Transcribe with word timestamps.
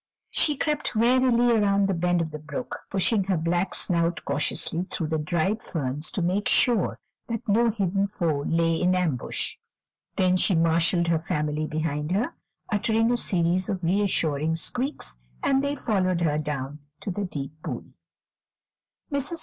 She 0.31 0.57
crept 0.57 0.95
warily 0.95 1.51
around 1.55 1.85
the 1.87 1.93
bend 1.93 2.21
of 2.21 2.31
the 2.31 2.39
brook, 2.39 2.85
pushing 2.89 3.25
her 3.25 3.37
black 3.37 3.75
snout 3.75 4.25
cautiously 4.25 4.87
through 4.89 5.09
the 5.09 5.19
dried 5.19 5.61
ferns 5.61 6.09
to 6.13 6.23
make 6.23 6.49
sure 6.49 6.97
no 7.47 7.69
hidden 7.69 8.07
foe 8.07 8.43
lay 8.47 8.81
in 8.81 8.95
ambush; 8.95 9.57
then 10.15 10.37
she 10.37 10.55
marshaled 10.55 11.05
her 11.09 11.19
family 11.19 11.67
behind 11.67 12.13
her, 12.13 12.33
uttering 12.71 13.11
a 13.11 13.15
series 13.17 13.69
of 13.69 13.83
reassuring 13.83 14.55
squeaks, 14.55 15.17
and 15.43 15.63
they 15.63 15.75
followed 15.75 16.21
her 16.21 16.39
down 16.39 16.79
to 17.01 17.11
the 17.11 17.25
deep 17.25 17.53
pool. 17.61 17.85
Mrs. 19.13 19.39